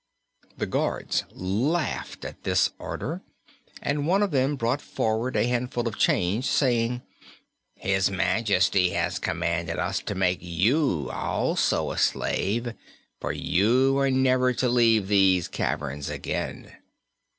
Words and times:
The 0.57 0.65
guards 0.65 1.25
laughed 1.31 2.25
at 2.25 2.41
this 2.41 2.71
order, 2.79 3.21
and 3.83 4.07
one 4.07 4.23
of 4.23 4.31
them 4.31 4.55
brought 4.55 4.81
forward 4.81 5.35
a 5.35 5.45
handful 5.45 5.87
of 5.87 5.95
chains, 5.99 6.49
saying: 6.49 7.03
"His 7.75 8.09
Majesty 8.09 8.93
has 8.93 9.19
commanded 9.19 9.77
us 9.77 9.99
to 9.99 10.15
make 10.15 10.39
you, 10.41 11.11
also, 11.11 11.91
a 11.91 11.99
slave, 11.99 12.73
for 13.19 13.31
you 13.31 13.99
are 13.99 14.09
never 14.09 14.53
to 14.53 14.67
leave 14.67 15.07
these 15.07 15.47
caverns 15.47 16.09
again." 16.09 16.75